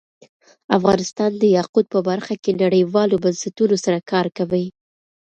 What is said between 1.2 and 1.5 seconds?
د